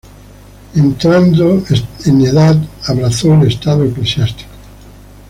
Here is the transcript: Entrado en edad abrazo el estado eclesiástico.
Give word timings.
Entrado 0.73 1.61
en 2.05 2.21
edad 2.21 2.57
abrazo 2.87 3.35
el 3.35 3.49
estado 3.49 3.85
eclesiástico. 3.85 4.49